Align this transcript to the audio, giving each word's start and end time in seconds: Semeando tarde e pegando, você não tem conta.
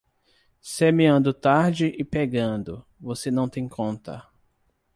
Semeando 0.63 1.31
tarde 1.31 1.93
e 1.95 2.03
pegando, 2.03 2.83
você 2.99 3.29
não 3.29 3.47
tem 3.47 3.69
conta. 3.69 4.27